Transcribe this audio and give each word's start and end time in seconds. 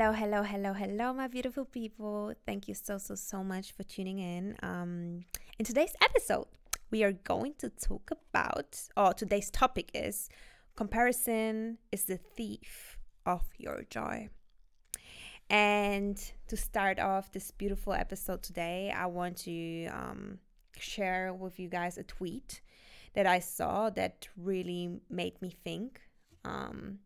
Hello, 0.00 0.12
hello, 0.12 0.42
hello, 0.42 0.72
hello, 0.72 1.12
my 1.12 1.28
beautiful 1.28 1.66
people. 1.66 2.32
Thank 2.46 2.68
you 2.68 2.74
so, 2.74 2.96
so, 2.96 3.14
so 3.14 3.44
much 3.44 3.72
for 3.72 3.82
tuning 3.82 4.18
in. 4.18 4.56
Um, 4.62 5.26
in 5.58 5.66
today's 5.66 5.92
episode, 6.02 6.46
we 6.90 7.04
are 7.04 7.12
going 7.12 7.52
to 7.58 7.68
talk 7.68 8.10
about, 8.10 8.80
or 8.96 9.12
today's 9.12 9.50
topic 9.50 9.90
is 9.92 10.30
comparison 10.74 11.76
is 11.92 12.04
the 12.04 12.16
thief 12.16 12.96
of 13.26 13.42
your 13.58 13.84
joy. 13.90 14.30
And 15.50 16.16
to 16.48 16.56
start 16.56 16.98
off 16.98 17.30
this 17.30 17.50
beautiful 17.50 17.92
episode 17.92 18.42
today, 18.42 18.94
I 18.96 19.04
want 19.04 19.36
to 19.44 19.88
um, 19.88 20.38
share 20.78 21.34
with 21.34 21.60
you 21.60 21.68
guys 21.68 21.98
a 21.98 22.04
tweet 22.04 22.62
that 23.12 23.26
I 23.26 23.40
saw 23.40 23.90
that 23.90 24.28
really 24.34 25.02
made 25.10 25.42
me 25.42 25.50
think. 25.62 26.00
Um, 26.42 27.00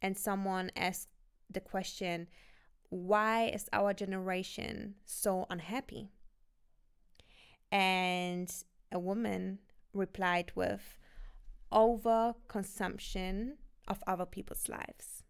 and 0.00 0.16
someone 0.16 0.70
asked 0.74 1.08
the 1.54 1.60
question, 1.60 2.28
why 2.90 3.46
is 3.46 3.68
our 3.72 3.94
generation 3.94 4.96
so 5.04 5.46
unhappy? 5.50 6.10
And 7.72 8.52
a 8.92 8.98
woman 8.98 9.58
replied 9.92 10.52
with, 10.54 10.98
over 11.72 12.34
consumption 12.46 13.56
of 13.88 14.02
other 14.06 14.26
people's 14.26 14.68
lives. 14.68 15.24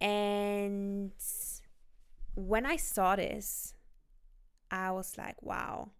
And 0.00 1.12
when 2.36 2.64
I 2.64 2.76
saw 2.76 3.16
this, 3.16 3.74
I 4.70 4.92
was 4.92 5.18
like, 5.18 5.42
wow. 5.42 5.90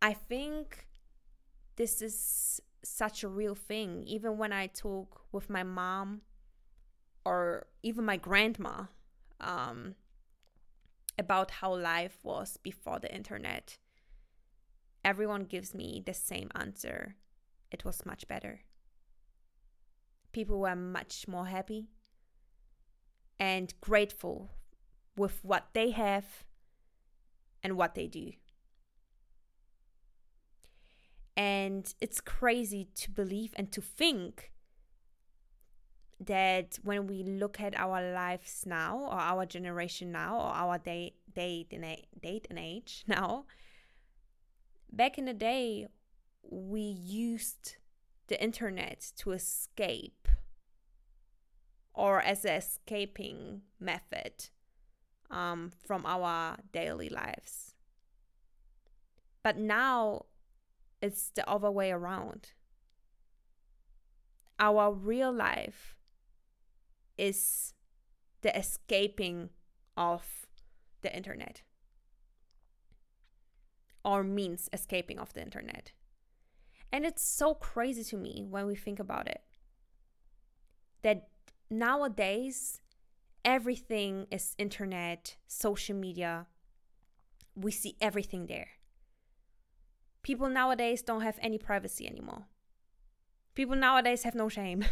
I 0.00 0.12
think 0.12 0.86
this 1.74 2.00
is 2.00 2.60
such 2.86 3.22
a 3.22 3.28
real 3.28 3.54
thing. 3.54 4.04
Even 4.06 4.38
when 4.38 4.52
I 4.52 4.66
talk 4.66 5.22
with 5.32 5.50
my 5.50 5.62
mom 5.62 6.22
or 7.24 7.66
even 7.82 8.04
my 8.04 8.16
grandma 8.16 8.84
um, 9.40 9.94
about 11.18 11.50
how 11.50 11.74
life 11.74 12.18
was 12.22 12.56
before 12.56 12.98
the 12.98 13.14
internet, 13.14 13.78
everyone 15.04 15.44
gives 15.44 15.74
me 15.74 16.02
the 16.04 16.14
same 16.14 16.50
answer. 16.54 17.16
It 17.70 17.84
was 17.84 18.06
much 18.06 18.28
better. 18.28 18.60
People 20.32 20.60
were 20.60 20.76
much 20.76 21.26
more 21.26 21.46
happy 21.46 21.88
and 23.38 23.72
grateful 23.80 24.50
with 25.16 25.40
what 25.42 25.68
they 25.72 25.90
have 25.90 26.44
and 27.62 27.76
what 27.76 27.94
they 27.94 28.06
do. 28.06 28.32
And 31.36 31.92
it's 32.00 32.20
crazy 32.20 32.88
to 32.96 33.10
believe 33.10 33.52
and 33.56 33.70
to 33.72 33.80
think 33.80 34.52
that 36.18 36.78
when 36.82 37.06
we 37.06 37.22
look 37.22 37.60
at 37.60 37.78
our 37.78 38.12
lives 38.12 38.64
now, 38.66 38.98
or 38.98 39.18
our 39.18 39.44
generation 39.44 40.12
now, 40.12 40.36
or 40.36 40.50
our 40.54 40.78
day, 40.78 41.12
date, 41.34 41.68
and 41.72 41.84
date 42.22 42.46
and 42.48 42.58
age 42.58 43.04
now, 43.06 43.44
back 44.90 45.18
in 45.18 45.26
the 45.26 45.34
day, 45.34 45.86
we 46.42 46.80
used 46.80 47.76
the 48.28 48.42
internet 48.42 49.12
to 49.16 49.32
escape 49.32 50.28
or 51.92 52.20
as 52.20 52.44
an 52.44 52.54
escaping 52.54 53.62
method 53.80 54.48
um, 55.30 55.72
from 55.86 56.04
our 56.06 56.56
daily 56.72 57.08
lives. 57.08 57.74
But 59.42 59.56
now 59.56 60.26
it's 61.00 61.30
the 61.34 61.48
other 61.48 61.70
way 61.70 61.90
around. 61.90 62.52
Our 64.58 64.92
real 64.92 65.32
life 65.32 65.96
is 67.18 67.74
the 68.42 68.56
escaping 68.56 69.50
of 69.96 70.46
the 71.02 71.14
internet 71.14 71.62
or 74.04 74.22
means 74.22 74.68
escaping 74.72 75.18
of 75.18 75.32
the 75.32 75.42
internet. 75.42 75.92
And 76.92 77.04
it's 77.04 77.26
so 77.26 77.54
crazy 77.54 78.04
to 78.04 78.16
me 78.16 78.44
when 78.48 78.66
we 78.66 78.76
think 78.76 79.00
about 79.00 79.26
it 79.26 79.42
that 81.02 81.28
nowadays 81.70 82.80
everything 83.44 84.26
is 84.30 84.54
internet, 84.58 85.36
social 85.46 85.96
media. 85.96 86.46
We 87.54 87.72
see 87.72 87.96
everything 88.00 88.46
there. 88.46 88.68
People 90.26 90.48
nowadays 90.48 91.02
don't 91.02 91.20
have 91.20 91.38
any 91.40 91.56
privacy 91.56 92.04
anymore. 92.04 92.46
People 93.54 93.76
nowadays 93.76 94.24
have 94.24 94.34
no 94.34 94.48
shame. 94.48 94.84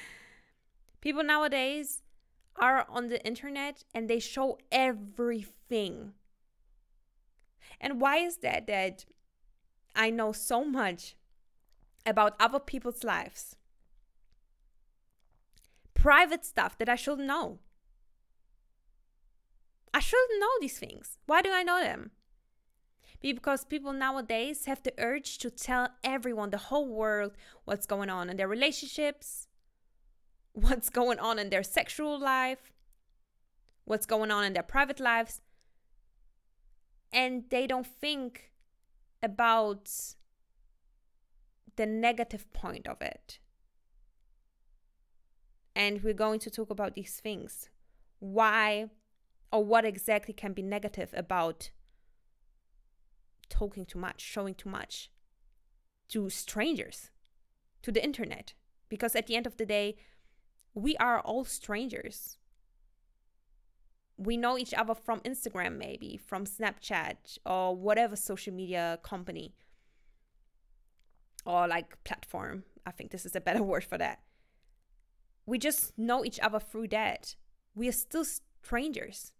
People 1.02 1.22
nowadays 1.22 2.00
are 2.56 2.86
on 2.88 3.08
the 3.08 3.22
internet 3.22 3.84
and 3.94 4.08
they 4.08 4.18
show 4.18 4.56
everything. 4.72 6.14
And 7.82 8.00
why 8.00 8.16
is 8.16 8.38
that 8.38 8.66
that 8.66 9.04
I 9.94 10.08
know 10.08 10.32
so 10.32 10.64
much 10.64 11.16
about 12.06 12.34
other 12.40 12.60
people's 12.60 13.04
lives? 13.04 13.56
Private 15.92 16.46
stuff 16.46 16.78
that 16.78 16.88
I 16.88 16.94
shouldn't 16.94 17.28
know. 17.28 17.58
I 19.92 20.00
shouldn't 20.00 20.40
know 20.40 20.56
these 20.62 20.78
things. 20.78 21.18
Why 21.26 21.42
do 21.42 21.52
I 21.52 21.62
know 21.62 21.82
them? 21.82 22.12
Because 23.20 23.64
people 23.64 23.92
nowadays 23.92 24.64
have 24.64 24.82
the 24.82 24.94
urge 24.98 25.38
to 25.38 25.50
tell 25.50 25.90
everyone, 26.02 26.50
the 26.50 26.58
whole 26.58 26.88
world, 26.88 27.32
what's 27.64 27.86
going 27.86 28.08
on 28.08 28.30
in 28.30 28.36
their 28.36 28.48
relationships, 28.48 29.48
what's 30.52 30.88
going 30.88 31.18
on 31.18 31.38
in 31.38 31.50
their 31.50 31.62
sexual 31.62 32.18
life, 32.18 32.72
what's 33.84 34.06
going 34.06 34.30
on 34.30 34.44
in 34.44 34.52
their 34.52 34.62
private 34.62 35.00
lives. 35.00 35.40
And 37.12 37.44
they 37.50 37.66
don't 37.66 37.86
think 37.86 38.52
about 39.22 39.90
the 41.76 41.86
negative 41.86 42.50
point 42.52 42.86
of 42.86 43.02
it. 43.02 43.38
And 45.74 46.02
we're 46.02 46.14
going 46.14 46.40
to 46.40 46.50
talk 46.50 46.70
about 46.70 46.94
these 46.94 47.20
things. 47.22 47.68
Why 48.18 48.90
or 49.52 49.64
what 49.64 49.84
exactly 49.84 50.34
can 50.34 50.52
be 50.52 50.62
negative 50.62 51.10
about 51.12 51.70
talking 53.50 53.84
too 53.84 53.98
much, 53.98 54.20
showing 54.20 54.54
too 54.54 54.70
much 54.70 55.10
to 56.08 56.30
strangers, 56.30 57.10
to 57.82 57.92
the 57.92 58.02
internet. 58.02 58.54
Because 58.88 59.14
at 59.14 59.26
the 59.26 59.36
end 59.36 59.46
of 59.46 59.56
the 59.56 59.66
day, 59.66 59.96
we 60.74 60.96
are 60.96 61.20
all 61.20 61.44
strangers. 61.44 62.38
We 64.16 64.36
know 64.36 64.58
each 64.58 64.74
other 64.74 64.94
from 64.94 65.20
Instagram, 65.20 65.76
maybe, 65.76 66.16
from 66.16 66.44
Snapchat, 66.44 67.38
or 67.46 67.74
whatever 67.76 68.16
social 68.16 68.52
media 68.52 68.98
company 69.02 69.54
or 71.46 71.66
like 71.66 72.02
platform. 72.04 72.64
I 72.86 72.90
think 72.90 73.10
this 73.10 73.24
is 73.26 73.36
a 73.36 73.40
better 73.40 73.62
word 73.70 73.84
for 73.84 73.98
that. 73.98 74.20
We 75.46 75.58
just 75.58 75.98
know 75.98 76.24
each 76.24 76.38
other 76.40 76.60
through 76.60 76.88
that. 76.88 77.34
We 77.74 77.88
are 77.88 77.92
still 77.92 78.24
strangers 78.24 79.32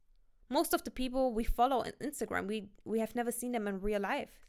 most 0.51 0.75
of 0.75 0.83
the 0.83 0.91
people 0.91 1.33
we 1.33 1.45
follow 1.45 1.79
on 1.79 1.93
Instagram, 2.03 2.47
we 2.47 2.69
we 2.85 2.99
have 2.99 3.15
never 3.15 3.33
seen 3.33 3.53
them 3.53 3.69
in 3.69 3.81
real 3.81 4.01
life. 4.01 4.47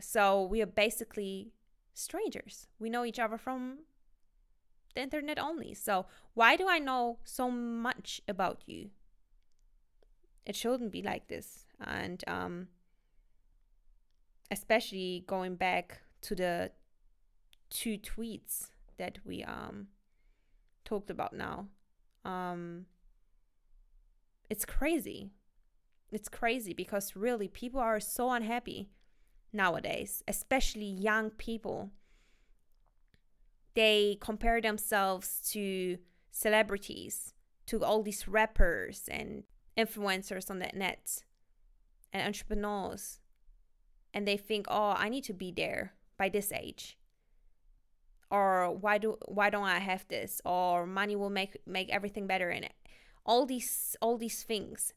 So 0.00 0.44
we 0.44 0.62
are 0.62 0.66
basically 0.66 1.50
strangers. 1.92 2.68
We 2.78 2.88
know 2.88 3.04
each 3.04 3.18
other 3.18 3.36
from 3.36 3.78
the 4.94 5.02
internet 5.02 5.38
only. 5.38 5.74
So 5.74 6.06
why 6.34 6.56
do 6.56 6.68
I 6.68 6.78
know 6.78 7.18
so 7.24 7.50
much 7.50 8.22
about 8.28 8.62
you? 8.66 8.90
It 10.46 10.54
shouldn't 10.54 10.92
be 10.92 11.02
like 11.02 11.26
this. 11.26 11.66
And 11.84 12.22
um 12.28 12.68
especially 14.50 15.24
going 15.26 15.56
back 15.56 16.00
to 16.22 16.34
the 16.34 16.70
two 17.70 17.98
tweets 17.98 18.70
that 18.98 19.18
we 19.24 19.42
um 19.42 19.88
talked 20.84 21.10
about 21.10 21.32
now. 21.32 21.66
Um 22.24 22.86
it's 24.50 24.64
crazy. 24.64 25.30
It's 26.10 26.28
crazy 26.28 26.72
because 26.72 27.16
really 27.16 27.48
people 27.48 27.80
are 27.80 28.00
so 28.00 28.30
unhappy 28.30 28.88
nowadays, 29.52 30.22
especially 30.26 30.86
young 30.86 31.30
people. 31.30 31.90
They 33.74 34.16
compare 34.20 34.60
themselves 34.60 35.40
to 35.52 35.98
celebrities, 36.30 37.34
to 37.66 37.84
all 37.84 38.02
these 38.02 38.26
rappers 38.26 39.08
and 39.10 39.44
influencers 39.76 40.50
on 40.50 40.58
the 40.58 40.70
net 40.74 41.22
and 42.12 42.26
entrepreneurs. 42.26 43.20
And 44.14 44.26
they 44.26 44.38
think, 44.38 44.66
oh, 44.68 44.94
I 44.96 45.10
need 45.10 45.24
to 45.24 45.34
be 45.34 45.52
there 45.52 45.92
by 46.16 46.30
this 46.30 46.50
age. 46.52 46.96
Or 48.30 48.70
why 48.74 48.98
do 48.98 49.16
why 49.26 49.50
don't 49.50 49.64
I 49.64 49.78
have 49.78 50.06
this? 50.08 50.40
Or 50.44 50.86
money 50.86 51.16
will 51.16 51.30
make 51.30 51.56
make 51.66 51.90
everything 51.90 52.26
better 52.26 52.50
in 52.50 52.64
it 52.64 52.72
all 53.28 53.44
these 53.46 53.94
all 54.00 54.16
these 54.16 54.42
things 54.42 54.94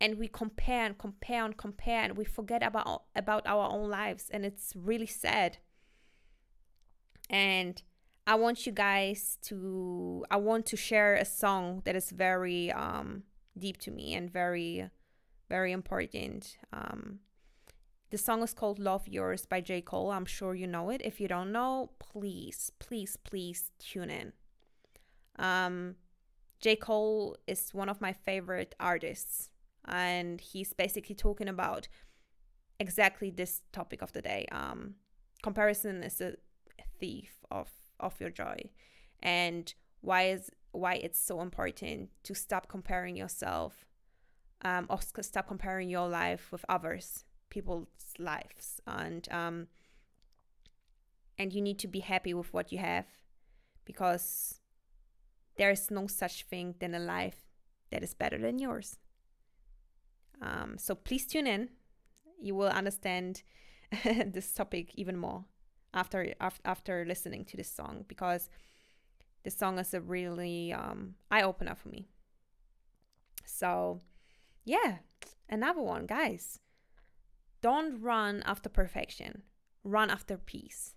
and 0.00 0.18
we 0.18 0.28
compare 0.28 0.84
and 0.84 0.98
compare 0.98 1.44
and 1.44 1.56
compare 1.56 2.02
and 2.02 2.18
we 2.18 2.24
forget 2.24 2.62
about 2.62 3.04
about 3.14 3.46
our 3.46 3.70
own 3.70 3.88
lives 3.88 4.28
and 4.30 4.44
it's 4.44 4.72
really 4.74 5.06
sad 5.06 5.58
and 7.30 7.82
I 8.26 8.34
want 8.34 8.66
you 8.66 8.72
guys 8.72 9.38
to 9.42 10.24
I 10.30 10.36
want 10.36 10.66
to 10.66 10.76
share 10.76 11.14
a 11.14 11.24
song 11.24 11.82
that 11.84 11.94
is 11.94 12.10
very 12.10 12.72
um 12.72 13.22
deep 13.56 13.78
to 13.78 13.90
me 13.90 14.14
and 14.14 14.30
very 14.30 14.90
very 15.48 15.70
important. 15.70 16.58
Um 16.72 17.20
the 18.10 18.18
song 18.18 18.42
is 18.42 18.54
called 18.54 18.78
Love 18.78 19.08
Yours 19.08 19.46
by 19.46 19.60
J. 19.60 19.80
Cole. 19.80 20.10
I'm 20.10 20.26
sure 20.26 20.54
you 20.54 20.66
know 20.66 20.90
it. 20.90 21.02
If 21.04 21.20
you 21.20 21.26
don't 21.26 21.50
know, 21.50 21.90
please, 21.98 22.70
please, 22.78 23.16
please 23.16 23.70
tune 23.78 24.10
in. 24.10 24.32
Um 25.38 25.96
J. 26.60 26.76
Cole 26.76 27.36
is 27.46 27.70
one 27.72 27.88
of 27.88 28.00
my 28.00 28.12
favorite 28.12 28.74
artists, 28.80 29.50
and 29.84 30.40
he's 30.40 30.72
basically 30.72 31.14
talking 31.14 31.48
about 31.48 31.88
exactly 32.80 33.30
this 33.30 33.62
topic 33.72 34.02
of 34.02 34.12
the 34.12 34.22
day. 34.22 34.46
Um, 34.50 34.94
comparison 35.42 36.02
is 36.02 36.20
a 36.20 36.34
thief 36.98 37.44
of 37.50 37.70
of 38.00 38.20
your 38.20 38.30
joy, 38.30 38.70
and 39.20 39.72
why 40.00 40.24
is 40.24 40.50
why 40.72 40.94
it's 40.94 41.20
so 41.20 41.40
important 41.40 42.10
to 42.22 42.34
stop 42.34 42.68
comparing 42.68 43.16
yourself, 43.16 43.86
um, 44.62 44.86
or 44.90 45.00
stop 45.22 45.46
comparing 45.46 45.88
your 45.88 46.08
life 46.08 46.52
with 46.52 46.64
others, 46.68 47.24
people's 47.50 48.14
lives, 48.18 48.80
and 48.86 49.28
um, 49.30 49.68
and 51.38 51.52
you 51.52 51.60
need 51.60 51.78
to 51.78 51.88
be 51.88 52.00
happy 52.00 52.34
with 52.34 52.52
what 52.52 52.72
you 52.72 52.78
have, 52.78 53.06
because 53.84 54.60
there 55.56 55.70
is 55.70 55.90
no 55.90 56.06
such 56.06 56.44
thing 56.44 56.74
than 56.78 56.94
a 56.94 56.98
life 56.98 57.46
that 57.90 58.02
is 58.02 58.14
better 58.14 58.38
than 58.38 58.58
yours. 58.58 58.98
Um, 60.42 60.76
so 60.78 60.94
please 60.94 61.26
tune 61.26 61.46
in. 61.46 61.70
You 62.40 62.54
will 62.54 62.68
understand 62.68 63.42
this 64.04 64.52
topic 64.52 64.94
even 64.94 65.16
more 65.16 65.44
after 65.94 66.34
after 66.64 67.04
listening 67.06 67.44
to 67.46 67.56
this 67.56 67.70
song 67.70 68.04
because 68.06 68.50
this 69.44 69.56
song 69.56 69.78
is 69.78 69.94
a 69.94 70.00
really 70.00 70.72
um, 70.72 71.14
eye 71.30 71.42
opener 71.42 71.76
for 71.76 71.88
me. 71.88 72.08
So, 73.44 74.00
yeah, 74.64 74.96
another 75.48 75.80
one, 75.80 76.06
guys. 76.06 76.58
Don't 77.62 78.02
run 78.02 78.42
after 78.44 78.68
perfection. 78.68 79.42
Run 79.84 80.10
after 80.10 80.36
peace. 80.36 80.94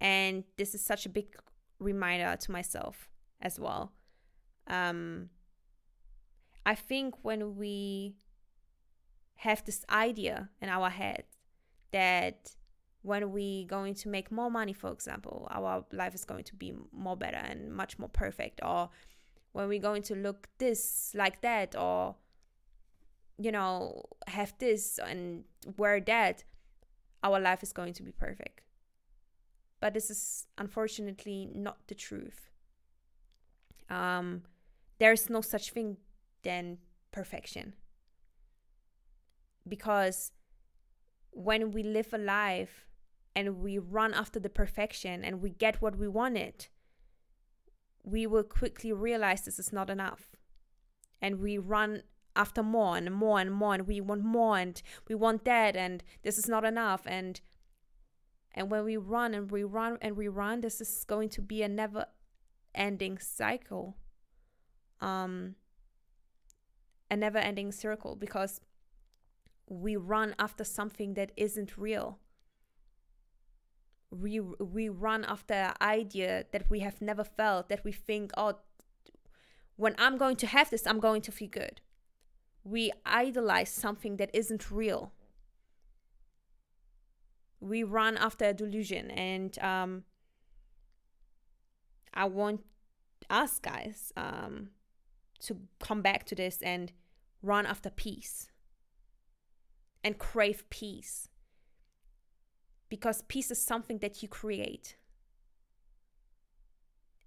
And 0.00 0.44
this 0.56 0.74
is 0.74 0.82
such 0.82 1.04
a 1.04 1.10
big 1.10 1.36
reminder 1.78 2.36
to 2.40 2.50
myself 2.50 3.09
as 3.40 3.58
well. 3.58 3.92
Um, 4.66 5.30
I 6.64 6.74
think 6.74 7.14
when 7.22 7.56
we 7.56 8.14
have 9.36 9.64
this 9.64 9.84
idea 9.90 10.50
in 10.60 10.68
our 10.68 10.90
head 10.90 11.24
that 11.92 12.54
when 13.02 13.32
we 13.32 13.64
going 13.64 13.94
to 13.94 14.08
make 14.08 14.30
more 14.30 14.50
money 14.50 14.74
for 14.74 14.92
example 14.92 15.48
our 15.50 15.82
life 15.92 16.14
is 16.14 16.26
going 16.26 16.44
to 16.44 16.54
be 16.54 16.74
more 16.92 17.16
better 17.16 17.38
and 17.38 17.72
much 17.72 17.98
more 17.98 18.08
perfect. 18.10 18.60
Or 18.62 18.90
when 19.52 19.68
we're 19.68 19.80
going 19.80 20.02
to 20.02 20.14
look 20.14 20.48
this 20.58 21.12
like 21.14 21.40
that 21.40 21.74
or 21.74 22.16
you 23.38 23.50
know 23.50 24.04
have 24.26 24.52
this 24.58 25.00
and 25.04 25.44
wear 25.78 26.00
that 26.00 26.44
our 27.22 27.40
life 27.40 27.62
is 27.62 27.72
going 27.72 27.94
to 27.94 28.02
be 28.02 28.12
perfect. 28.12 28.60
But 29.80 29.94
this 29.94 30.10
is 30.10 30.46
unfortunately 30.58 31.48
not 31.54 31.78
the 31.88 31.94
truth 31.94 32.49
um, 33.90 34.42
there's 34.98 35.28
no 35.28 35.40
such 35.40 35.72
thing 35.72 35.96
than 36.42 36.78
perfection. 37.12 37.74
Because 39.68 40.32
when 41.32 41.70
we 41.70 41.82
live 41.82 42.12
a 42.12 42.18
life 42.18 42.86
and 43.36 43.58
we 43.58 43.78
run 43.78 44.14
after 44.14 44.40
the 44.40 44.48
perfection 44.48 45.24
and 45.24 45.40
we 45.40 45.50
get 45.50 45.82
what 45.82 45.96
we 45.96 46.08
wanted 46.08 46.68
we 48.02 48.26
will 48.26 48.42
quickly 48.42 48.92
realize 48.92 49.42
this 49.42 49.58
is 49.58 49.72
not 49.72 49.90
enough. 49.90 50.36
And 51.20 51.40
we 51.40 51.58
run 51.58 52.02
after 52.34 52.62
more 52.62 52.96
and 52.96 53.12
more 53.12 53.40
and 53.40 53.52
more 53.52 53.74
and 53.74 53.86
we 53.86 54.00
want 54.00 54.24
more 54.24 54.56
and 54.56 54.80
we 55.08 55.14
want 55.14 55.44
that 55.44 55.76
and 55.76 56.02
this 56.22 56.38
is 56.38 56.48
not 56.48 56.64
enough. 56.64 57.02
And 57.06 57.40
and 58.52 58.70
when 58.70 58.84
we 58.84 58.96
run 58.96 59.34
and 59.34 59.50
we 59.50 59.62
run 59.64 59.98
and 60.00 60.16
we 60.16 60.28
run 60.28 60.60
this 60.60 60.80
is 60.80 61.04
going 61.06 61.28
to 61.30 61.42
be 61.42 61.62
a 61.62 61.68
never 61.68 62.06
ending 62.74 63.18
cycle 63.18 63.96
um 65.00 65.54
a 67.10 67.16
never 67.16 67.38
ending 67.38 67.72
circle 67.72 68.14
because 68.14 68.60
we 69.70 69.96
run 69.96 70.34
after 70.38 70.64
something 70.64 71.14
that 71.14 71.32
isn't 71.36 71.78
real. 71.78 72.18
We 74.10 74.40
we 74.40 74.88
run 74.88 75.24
after 75.24 75.54
an 75.54 75.74
idea 75.80 76.44
that 76.52 76.68
we 76.68 76.80
have 76.80 77.00
never 77.00 77.24
felt 77.24 77.68
that 77.68 77.84
we 77.84 77.92
think 77.92 78.32
oh 78.36 78.58
when 79.76 79.94
i'm 79.98 80.18
going 80.18 80.34
to 80.36 80.46
have 80.48 80.68
this 80.68 80.86
i'm 80.86 80.98
going 80.98 81.22
to 81.22 81.32
feel 81.32 81.48
good. 81.48 81.80
We 82.64 82.92
idolize 83.06 83.70
something 83.70 84.16
that 84.16 84.30
isn't 84.34 84.70
real. 84.70 85.12
We 87.60 87.84
run 87.84 88.16
after 88.16 88.46
a 88.46 88.52
delusion 88.52 89.10
and 89.12 89.56
um 89.60 90.04
I 92.12 92.24
want 92.24 92.62
us 93.28 93.58
guys 93.58 94.12
um, 94.16 94.70
to 95.40 95.56
come 95.78 96.02
back 96.02 96.24
to 96.26 96.34
this 96.34 96.60
and 96.62 96.92
run 97.42 97.66
after 97.66 97.90
peace 97.90 98.48
and 100.02 100.18
crave 100.18 100.68
peace. 100.70 101.28
Because 102.88 103.22
peace 103.28 103.50
is 103.50 103.62
something 103.62 103.98
that 103.98 104.22
you 104.22 104.28
create. 104.28 104.96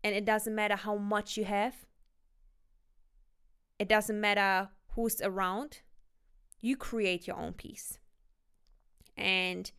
And 0.03 0.13
it 0.13 0.25
doesn't 0.25 0.53
matter 0.53 0.75
how 0.75 0.97
much 0.97 1.37
you 1.37 1.45
have. 1.45 1.85
It 3.79 3.87
doesn't 3.87 4.19
matter 4.19 4.69
who's 4.89 5.21
around. 5.21 5.79
You 6.59 6.75
create 6.75 7.27
your 7.27 7.37
own 7.37 7.53
peace. 7.53 7.99
And 9.15 9.71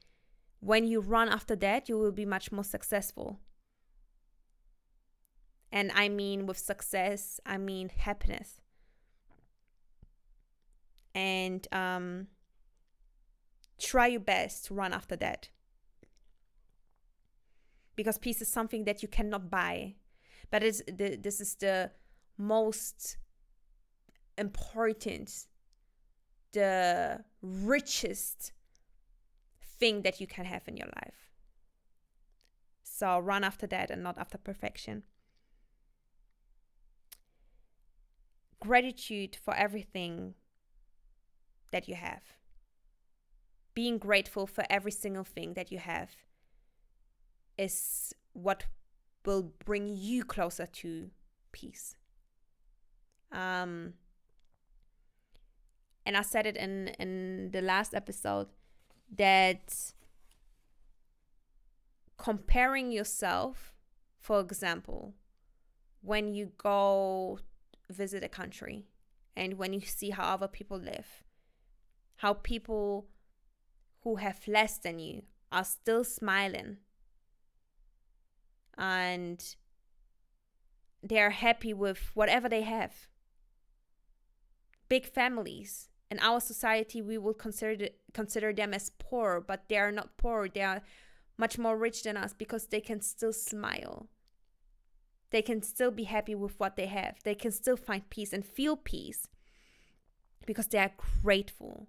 when 0.64 0.86
you 0.86 1.00
run 1.00 1.28
after 1.28 1.54
that 1.54 1.88
you 1.90 1.98
will 1.98 2.12
be 2.12 2.24
much 2.24 2.50
more 2.50 2.64
successful 2.64 3.38
and 5.74 5.90
I 5.92 6.08
mean 6.08 6.46
with 6.46 6.56
success, 6.56 7.40
I 7.44 7.58
mean 7.58 7.88
happiness. 7.88 8.60
And 11.16 11.66
um, 11.72 12.28
try 13.80 14.06
your 14.06 14.20
best 14.20 14.66
to 14.66 14.74
run 14.74 14.92
after 14.92 15.16
that. 15.16 15.48
Because 17.96 18.18
peace 18.18 18.40
is 18.40 18.46
something 18.46 18.84
that 18.84 19.02
you 19.02 19.08
cannot 19.08 19.50
buy. 19.50 19.96
But 20.48 20.62
it's 20.62 20.80
the, 20.86 21.16
this 21.16 21.40
is 21.40 21.56
the 21.56 21.90
most 22.38 23.16
important, 24.38 25.46
the 26.52 27.24
richest 27.42 28.52
thing 29.80 30.02
that 30.02 30.20
you 30.20 30.28
can 30.28 30.44
have 30.44 30.68
in 30.68 30.76
your 30.76 30.88
life. 31.02 31.32
So 32.84 33.18
run 33.18 33.42
after 33.42 33.66
that 33.66 33.90
and 33.90 34.04
not 34.04 34.18
after 34.18 34.38
perfection. 34.38 35.02
Gratitude 38.64 39.36
for 39.36 39.54
everything 39.54 40.34
that 41.70 41.86
you 41.88 41.94
have. 41.94 42.22
Being 43.74 43.98
grateful 43.98 44.46
for 44.46 44.64
every 44.70 44.92
single 44.92 45.24
thing 45.24 45.54
that 45.54 45.70
you 45.70 45.78
have 45.78 46.10
is 47.58 48.14
what 48.32 48.64
will 49.26 49.52
bring 49.64 49.88
you 49.88 50.24
closer 50.24 50.66
to 50.66 51.10
peace. 51.52 51.96
Um, 53.32 53.94
and 56.06 56.16
I 56.16 56.22
said 56.22 56.46
it 56.46 56.56
in 56.56 56.88
in 56.98 57.50
the 57.50 57.62
last 57.62 57.94
episode 57.94 58.48
that 59.16 59.92
comparing 62.16 62.92
yourself, 62.92 63.74
for 64.18 64.40
example, 64.40 65.14
when 66.00 66.32
you 66.32 66.52
go 66.56 67.40
visit 67.90 68.24
a 68.24 68.28
country 68.28 68.86
and 69.36 69.54
when 69.54 69.72
you 69.72 69.80
see 69.80 70.10
how 70.10 70.34
other 70.34 70.48
people 70.48 70.78
live, 70.78 71.24
how 72.16 72.34
people 72.34 73.06
who 74.02 74.16
have 74.16 74.46
less 74.46 74.78
than 74.78 74.98
you 74.98 75.22
are 75.50 75.64
still 75.64 76.04
smiling 76.04 76.78
and 78.76 79.56
they're 81.02 81.30
happy 81.30 81.74
with 81.74 82.10
whatever 82.14 82.48
they 82.48 82.62
have. 82.62 83.08
Big 84.88 85.06
families. 85.06 85.88
In 86.10 86.18
our 86.20 86.40
society, 86.40 87.02
we 87.02 87.18
will 87.18 87.34
consider 87.34 87.88
consider 88.12 88.52
them 88.52 88.74
as 88.74 88.90
poor, 88.98 89.40
but 89.40 89.68
they 89.68 89.78
are 89.78 89.90
not 89.90 90.16
poor. 90.16 90.48
They 90.48 90.62
are 90.62 90.82
much 91.36 91.58
more 91.58 91.76
rich 91.76 92.02
than 92.04 92.16
us 92.16 92.32
because 92.32 92.66
they 92.66 92.80
can 92.80 93.00
still 93.00 93.32
smile 93.32 94.08
they 95.34 95.42
can 95.42 95.60
still 95.62 95.90
be 95.90 96.04
happy 96.04 96.36
with 96.36 96.54
what 96.60 96.76
they 96.76 96.86
have. 96.86 97.16
They 97.24 97.34
can 97.34 97.50
still 97.50 97.76
find 97.76 98.08
peace 98.08 98.32
and 98.32 98.46
feel 98.46 98.76
peace 98.76 99.26
because 100.46 100.68
they 100.68 100.78
are 100.78 100.92
grateful. 101.24 101.88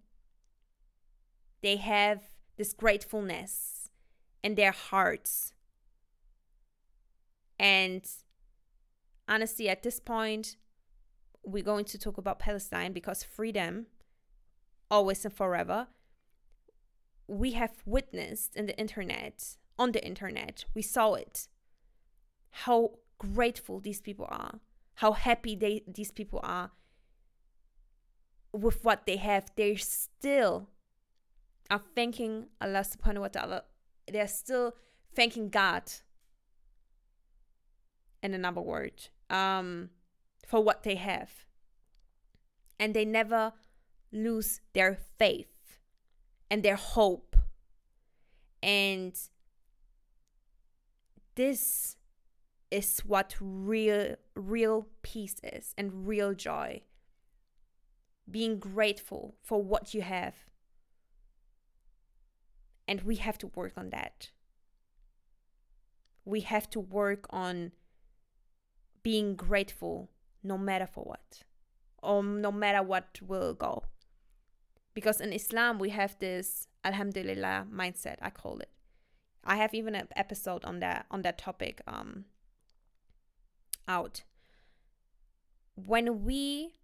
They 1.61 1.75
have 1.75 2.23
this 2.57 2.73
gratefulness 2.73 3.91
in 4.43 4.55
their 4.55 4.71
hearts. 4.71 5.53
And 7.59 8.03
honestly, 9.27 9.69
at 9.69 9.83
this 9.83 9.99
point, 9.99 10.55
we're 11.43 11.61
going 11.61 11.85
to 11.85 11.99
talk 11.99 12.17
about 12.17 12.39
Palestine 12.39 12.93
because 12.93 13.21
freedom, 13.21 13.85
always 14.89 15.23
and 15.23 15.31
forever, 15.31 15.85
we 17.27 17.51
have 17.51 17.83
witnessed 17.85 18.55
in 18.55 18.65
the 18.65 18.79
internet, 18.79 19.57
on 19.77 19.91
the 19.91 20.03
internet, 20.03 20.65
we 20.73 20.81
saw 20.81 21.13
it, 21.13 21.47
how 22.49 22.93
grateful 23.17 23.79
these 23.79 24.01
people 24.01 24.27
are, 24.29 24.59
how 24.95 25.13
happy 25.13 25.55
they 25.55 25.83
these 25.87 26.11
people 26.11 26.39
are 26.43 26.71
with 28.51 28.83
what 28.83 29.05
they 29.05 29.17
have. 29.17 29.51
They 29.55 29.75
still 29.75 30.69
are 31.69 31.81
thanking 31.95 32.47
Allah 32.61 32.85
subhanahu 32.85 33.21
wa 33.21 33.27
ta'ala. 33.27 33.63
They're 34.11 34.27
still 34.27 34.75
thanking 35.13 35.49
God 35.49 35.83
in 38.21 38.33
another 38.33 38.61
word. 38.61 39.09
Um 39.29 39.89
for 40.45 40.63
what 40.63 40.83
they 40.83 40.95
have. 40.95 41.31
And 42.79 42.93
they 42.93 43.05
never 43.05 43.53
lose 44.11 44.61
their 44.73 44.97
faith 45.17 45.79
and 46.49 46.63
their 46.63 46.75
hope. 46.75 47.35
And 48.61 49.17
this 51.35 51.97
is 52.71 52.99
what 52.99 53.35
real 53.39 54.15
real 54.35 54.87
peace 55.01 55.35
is 55.43 55.73
and 55.77 56.07
real 56.07 56.33
joy. 56.33 56.81
Being 58.29 58.57
grateful 58.57 59.35
for 59.41 59.61
what 59.61 59.93
you 59.93 60.01
have. 60.01 60.35
And 62.87 63.01
we 63.01 63.15
have 63.15 63.37
to 63.39 63.47
work 63.47 63.73
on 63.77 63.89
that. 63.91 64.31
We 66.23 66.41
have 66.41 66.69
to 66.71 66.79
work 66.79 67.27
on 67.29 67.71
being 69.05 69.35
grateful 69.35 70.09
no 70.41 70.57
matter 70.57 70.87
for 70.87 71.03
what 71.03 71.43
or 72.01 72.23
no 72.23 72.51
matter 72.51 72.81
what 72.81 73.19
will 73.21 73.53
go 73.53 73.83
because 74.95 75.21
in 75.21 75.31
islam 75.31 75.77
we 75.77 75.89
have 75.89 76.17
this 76.19 76.67
alhamdulillah 76.83 77.67
mindset 77.71 78.15
i 78.23 78.31
call 78.31 78.57
it 78.57 78.71
i 79.43 79.57
have 79.57 79.75
even 79.75 79.93
an 79.93 80.07
episode 80.15 80.65
on 80.65 80.79
that 80.79 81.05
on 81.11 81.21
that 81.21 81.37
topic 81.37 81.81
um 81.87 82.25
out 83.87 84.23
when 85.75 86.23
we 86.23 86.75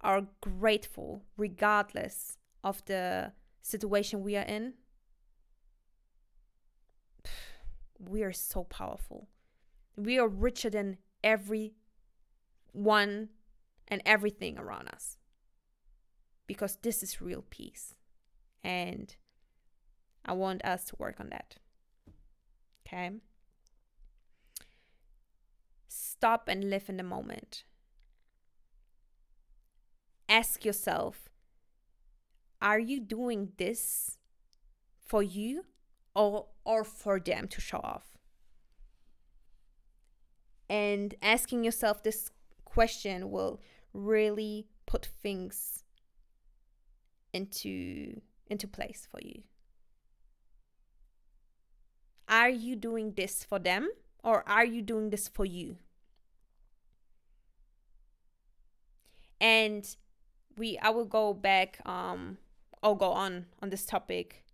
are 0.00 0.28
grateful 0.40 1.24
regardless 1.36 2.38
of 2.62 2.84
the 2.86 3.32
situation 3.62 4.22
we 4.22 4.36
are 4.36 4.44
in 4.44 4.74
we 7.98 8.22
are 8.22 8.32
so 8.32 8.64
powerful 8.64 9.28
we 9.96 10.18
are 10.18 10.28
richer 10.28 10.70
than 10.70 10.98
every 11.24 11.74
one 12.72 13.30
and 13.88 14.02
everything 14.04 14.58
around 14.58 14.88
us. 14.88 15.18
Because 16.46 16.78
this 16.82 17.02
is 17.02 17.20
real 17.20 17.44
peace. 17.50 17.94
And 18.62 19.14
I 20.24 20.32
want 20.32 20.64
us 20.64 20.84
to 20.86 20.96
work 20.98 21.20
on 21.20 21.30
that. 21.30 21.56
Okay? 22.86 23.10
Stop 26.18 26.48
and 26.48 26.68
live 26.68 26.88
in 26.88 26.96
the 26.96 27.04
moment. 27.04 27.62
Ask 30.28 30.64
yourself 30.64 31.28
are 32.60 32.80
you 32.80 32.98
doing 32.98 33.52
this 33.56 34.18
for 34.98 35.22
you 35.22 35.64
or, 36.16 36.46
or 36.64 36.82
for 36.82 37.20
them 37.20 37.46
to 37.46 37.60
show 37.60 37.78
off? 37.78 38.18
And 40.68 41.14
asking 41.22 41.62
yourself 41.62 42.02
this 42.02 42.30
question 42.64 43.30
will 43.30 43.60
really 43.92 44.66
put 44.86 45.06
things 45.22 45.84
into 47.32 48.20
into 48.48 48.66
place 48.66 49.06
for 49.08 49.20
you. 49.22 49.42
Are 52.28 52.50
you 52.50 52.74
doing 52.74 53.12
this 53.12 53.44
for 53.44 53.60
them 53.60 53.88
or 54.24 54.42
are 54.48 54.64
you 54.64 54.82
doing 54.82 55.10
this 55.10 55.28
for 55.28 55.44
you? 55.44 55.76
And 59.40 59.84
we 60.56 60.78
I 60.78 60.90
will 60.90 61.04
go 61.04 61.32
back 61.32 61.80
um 61.86 62.38
I'll 62.82 62.94
go 62.94 63.12
on 63.12 63.46
on 63.62 63.70
this 63.70 63.84
topic 63.84 64.44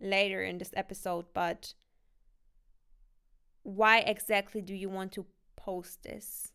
later 0.00 0.42
in 0.42 0.58
this 0.58 0.70
episode, 0.76 1.26
but 1.34 1.74
why 3.62 3.98
exactly 3.98 4.62
do 4.62 4.74
you 4.74 4.88
want 4.88 5.12
to 5.12 5.26
post 5.56 6.02
this? 6.02 6.52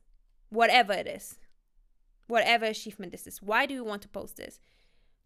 whatever 0.54 0.94
it 0.94 1.08
is, 1.08 1.40
whatever 2.28 2.66
achievement 2.66 3.12
this 3.12 3.28
is. 3.28 3.42
Why 3.42 3.66
do 3.66 3.74
you 3.74 3.84
want 3.84 4.04
to 4.04 4.08
post 4.08 4.38
this? 4.38 4.60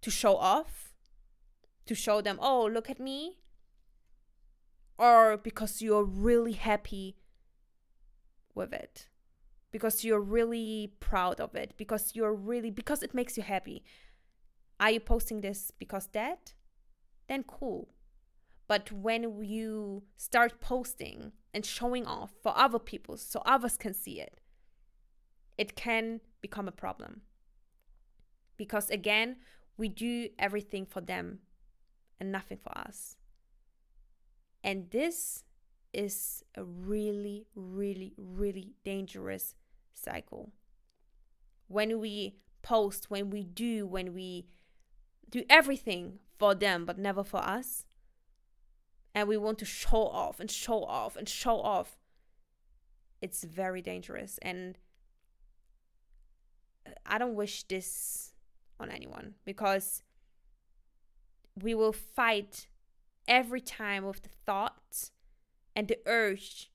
To 0.02 0.10
show 0.10 0.38
off? 0.38 0.94
To 1.86 1.96
show 1.96 2.22
them, 2.22 2.40
oh, 2.42 2.66
look 2.66 2.90
at 2.90 3.00
me? 3.00 3.40
Or 4.98 5.38
because 5.38 5.82
you're 5.82 6.04
really 6.04 6.54
happy 6.54 7.18
with 8.56 8.74
it? 8.74 9.10
Because 9.72 10.04
you're 10.04 10.22
really 10.22 10.94
proud 11.00 11.40
of 11.40 11.56
it? 11.56 11.74
Because 11.78 12.16
you're 12.16 12.34
really, 12.34 12.72
because 12.72 13.04
it 13.04 13.14
makes 13.14 13.38
you 13.38 13.44
happy? 13.44 13.84
Are 14.80 14.92
you 14.92 15.00
posting 15.00 15.42
this 15.42 15.72
because 15.78 16.08
that? 16.14 16.54
Then 17.28 17.44
cool. 17.44 17.90
But 18.68 18.92
when 18.92 19.44
you 19.44 20.04
start 20.18 20.60
posting 20.60 21.32
and 21.54 21.66
showing 21.66 22.06
off 22.06 22.32
for 22.42 22.54
other 22.58 22.80
people 22.80 23.18
so 23.18 23.42
others 23.46 23.78
can 23.78 23.94
see 23.94 24.20
it, 24.20 24.40
it 25.58 25.76
can 25.76 26.22
become 26.42 26.68
a 26.68 26.72
problem. 26.72 27.22
Because 28.58 28.90
again, 28.90 29.38
we 29.78 29.88
do 29.88 30.30
everything 30.38 30.86
for 30.86 31.02
them 31.02 31.40
and 32.20 32.32
nothing 32.32 32.58
for 32.58 32.78
us. 32.78 33.16
And 34.64 34.90
this 34.92 35.44
is 35.98 36.44
a 36.56 36.64
really, 36.64 37.48
really, 37.56 38.14
really 38.18 38.76
dangerous 38.86 39.56
cycle. 39.96 40.52
When 41.68 42.00
we 42.00 42.36
post, 42.62 43.10
when 43.10 43.32
we 43.32 43.44
do, 43.44 43.88
when 43.88 44.14
we 44.14 44.46
do 45.30 45.44
everything 45.50 46.20
for 46.38 46.54
them 46.54 46.86
but 46.86 47.00
never 47.00 47.24
for 47.24 47.40
us, 47.40 47.84
and 49.16 49.28
we 49.28 49.38
want 49.38 49.58
to 49.58 49.66
show 49.66 50.04
off 50.04 50.40
and 50.40 50.52
show 50.52 50.84
off 50.84 51.16
and 51.16 51.28
show 51.28 51.60
off, 51.60 51.98
it's 53.20 53.44
very 53.44 53.82
dangerous. 53.82 54.38
And 54.44 54.78
uh, 56.86 56.92
I 57.08 57.18
don't 57.18 57.34
wish 57.34 57.64
this 57.64 58.34
on 58.80 58.92
anyone 58.92 59.34
because 59.46 60.04
we 61.60 61.74
will 61.74 61.92
fight 61.92 62.68
every 63.28 63.62
time 63.62 64.06
with 64.06 64.22
the 64.22 64.30
thoughts 64.46 65.12
and 65.78 65.88
the 65.88 66.00
urge 66.08 66.72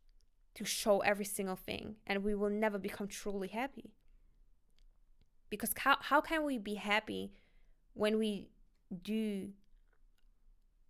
to 0.54 0.64
show 0.64 1.00
every 1.00 1.24
single 1.24 1.56
thing 1.56 1.96
and 2.06 2.22
we 2.22 2.36
will 2.36 2.48
never 2.48 2.78
become 2.78 3.08
truly 3.08 3.48
happy. 3.48 3.90
Because 5.50 5.74
how, 5.76 5.96
how 6.00 6.20
can 6.20 6.44
we 6.44 6.56
be 6.56 6.76
happy 6.76 7.32
when 7.94 8.16
we 8.16 8.48
do 9.02 9.48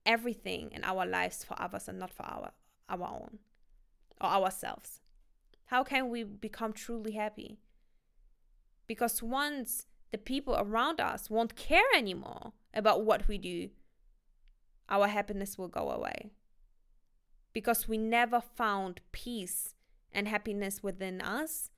everything 0.05 0.71
in 0.73 0.85
our 0.85 1.07
lives 1.07 1.43
for 1.43 1.61
others 1.61 1.89
and 1.89 1.99
not 1.99 2.13
for 2.13 2.25
our 2.25 2.53
our 2.91 3.03
own 3.03 3.39
or 4.21 4.29
ourselves? 4.29 5.01
How 5.65 5.83
can 5.83 6.11
we 6.11 6.23
become 6.23 6.75
truly 6.75 7.13
happy? 7.13 7.57
Because 8.87 9.23
once 9.23 9.87
the 10.11 10.19
people 10.19 10.55
around 10.59 11.01
us 11.01 11.31
won't 11.31 11.57
care 11.57 11.89
anymore 11.97 12.53
about 12.75 13.07
what 13.07 13.27
we 13.27 13.39
do, 13.39 13.71
our 14.91 15.09
happiness 15.09 15.57
will 15.57 15.69
go 15.69 15.91
away. 15.91 16.33
Because 17.53 17.89
we 17.89 17.99
never 17.99 18.41
found 18.41 19.01
peace 19.13 19.75
and 20.13 20.29
happiness 20.29 20.83
within 20.83 21.21
us, 21.21 21.71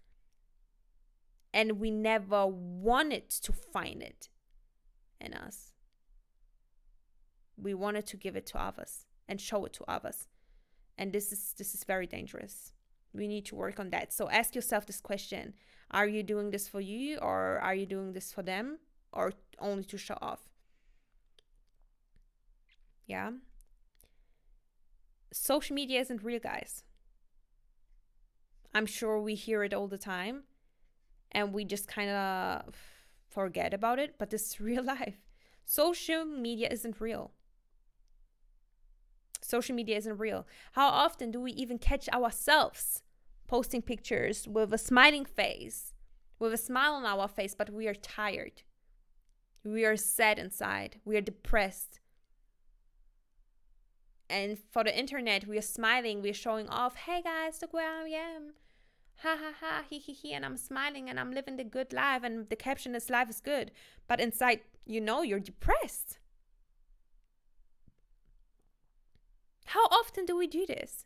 and 1.53 1.79
we 1.81 1.91
never 1.91 2.47
wanted 2.47 3.31
to 3.31 3.53
find 3.53 4.03
it 4.03 4.29
in 5.21 5.35
us. 5.35 5.73
We 7.57 7.75
wanted 7.75 8.07
to 8.09 8.17
give 8.17 8.37
it 8.37 8.47
to 8.47 8.61
others 8.61 9.07
and 9.29 9.41
show 9.41 9.65
it 9.65 9.73
to 9.75 9.85
others. 9.87 10.29
And 10.99 11.13
this 11.13 11.33
is 11.33 11.55
this 11.57 11.75
is 11.75 11.85
very 11.85 12.07
dangerous. 12.07 12.73
We 13.13 13.29
need 13.29 13.47
to 13.47 13.55
work 13.55 13.79
on 13.79 13.91
that. 13.91 14.13
So 14.13 14.29
ask 14.29 14.55
yourself 14.55 14.87
this 14.87 15.01
question 15.01 15.55
are 15.91 16.09
you 16.09 16.23
doing 16.23 16.51
this 16.51 16.67
for 16.69 16.81
you 16.81 17.19
or 17.19 17.61
are 17.63 17.75
you 17.75 17.87
doing 17.87 18.13
this 18.13 18.33
for 18.33 18.43
them 18.43 18.79
or 19.13 19.33
only 19.61 19.85
to 19.85 19.97
show 19.97 20.19
off? 20.21 20.49
Yeah. 23.07 23.31
Social 25.37 25.75
media 25.75 25.99
isn't 25.99 26.23
real, 26.23 26.39
guys. 26.39 26.85
I'm 28.73 28.87
sure 28.87 29.21
we 29.21 29.35
hear 29.35 29.65
it 29.65 29.75
all 29.75 29.89
the 29.89 29.99
time 29.99 30.45
and 31.33 31.53
we 31.53 31.65
just 31.65 31.89
kind 31.89 32.09
of 32.09 32.77
forget 33.29 33.75
about 33.75 33.99
it, 33.99 34.15
but 34.17 34.31
this 34.31 34.47
is 34.47 34.61
real 34.61 34.85
life. 34.85 35.17
Social 35.65 36.25
media 36.25 36.69
isn't 36.71 37.01
real. 37.01 37.33
Social 39.41 39.75
media 39.75 39.97
isn't 39.97 40.19
real. 40.19 40.47
How 40.73 40.87
often 40.87 41.33
do 41.33 41.41
we 41.41 41.51
even 41.51 41.79
catch 41.79 42.09
ourselves 42.11 43.03
posting 43.49 43.83
pictures 43.83 44.47
with 44.47 44.73
a 44.73 44.79
smiling 44.79 45.25
face, 45.25 45.95
with 46.39 46.53
a 46.53 46.57
smile 46.57 46.93
on 46.93 47.05
our 47.05 47.27
face, 47.27 47.57
but 47.57 47.71
we 47.71 47.89
are 47.89 47.95
tired. 47.95 48.63
We 49.65 49.85
are 49.85 49.97
sad 49.97 50.39
inside. 50.39 51.01
We 51.05 51.17
are 51.17 51.21
depressed. 51.21 51.99
And 54.29 54.59
for 54.71 54.83
the 54.83 54.99
internet, 54.99 55.47
we 55.47 55.59
are 55.59 55.63
smiling, 55.63 56.23
we 56.23 56.31
are 56.31 56.35
showing 56.35 56.69
off, 56.69 56.97
hey 56.97 57.23
guys, 57.23 57.61
look 57.61 57.73
where 57.73 57.91
I 57.91 58.09
am. 58.09 58.55
Ha 59.19 59.37
ha 59.41 59.53
ha, 59.61 59.85
he 59.89 59.99
he 59.99 60.13
he, 60.13 60.33
and 60.33 60.45
I'm 60.45 60.57
smiling 60.57 61.09
and 61.09 61.21
I'm 61.21 61.33
living 61.33 61.57
the 61.57 61.65
good 61.65 61.93
life, 61.93 62.23
and 62.25 62.49
the 62.49 62.57
caption 62.57 62.95
is 62.95 63.11
life 63.11 63.31
is 63.31 63.41
good. 63.41 63.71
But 64.09 64.21
inside, 64.21 64.61
you 64.87 65.01
know, 65.01 65.23
you're 65.23 65.41
depressed. 65.41 66.19
How 69.67 69.85
often 69.87 70.25
do 70.25 70.37
we 70.37 70.47
do 70.47 70.67
this? 70.67 71.05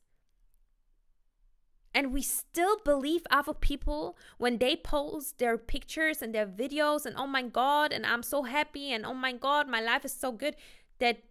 And 1.95 2.13
we 2.13 2.23
still 2.23 2.79
believe 2.85 3.23
other 3.31 3.55
people 3.55 4.17
when 4.37 4.59
they 4.59 4.77
post 4.77 5.39
their 5.39 5.59
pictures 5.59 6.23
and 6.23 6.35
their 6.35 6.47
videos, 6.47 7.05
and 7.05 7.17
oh 7.17 7.27
my 7.27 7.43
God, 7.43 7.93
and 7.93 8.07
I'm 8.07 8.23
so 8.23 8.45
happy, 8.45 8.93
and 8.93 9.05
oh 9.05 9.15
my 9.15 9.33
God, 9.33 9.69
my 9.69 9.81
life 9.81 10.05
is 10.05 10.13
so 10.13 10.31
good, 10.31 10.55
that 10.99 11.23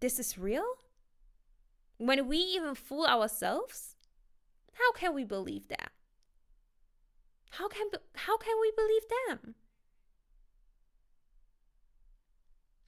this 0.00 0.18
is 0.18 0.38
real? 0.38 0.64
When 2.00 2.28
we 2.28 2.38
even 2.38 2.74
fool 2.74 3.04
ourselves? 3.04 3.94
How 4.72 4.90
can 4.92 5.14
we 5.14 5.22
believe 5.22 5.68
that? 5.68 5.90
How 7.50 7.68
can 7.68 7.88
how 8.14 8.38
can 8.38 8.54
we 8.58 8.72
believe 8.74 9.02
them? 9.28 9.54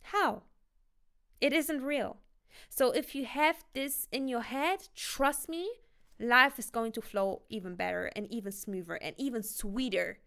How? 0.05 0.45
It 1.43 1.53
isn't 1.53 1.83
real. 1.83 2.21
So 2.71 2.91
if 2.93 3.15
you 3.15 3.27
have 3.27 3.57
this 3.75 4.09
in 4.11 4.29
your 4.29 4.41
head, 4.41 4.89
trust 4.97 5.47
me, 5.47 5.71
life 6.19 6.59
is 6.59 6.71
going 6.71 6.93
to 6.93 7.03
flow 7.03 7.43
even 7.51 7.75
better 7.75 8.11
and 8.17 8.27
even 8.33 8.51
smoother 8.51 8.95
and 8.95 9.15
even 9.19 9.43
sweeter. 9.43 10.21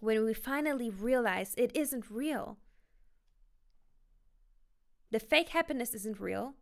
When 0.00 0.26
we 0.26 0.34
finally 0.34 0.90
realize 0.90 1.54
it 1.56 1.74
isn't 1.74 2.10
real. 2.10 2.58
The 5.10 5.20
fake 5.20 5.48
happiness 5.48 5.94
isn't 5.94 6.20
real 6.20 6.56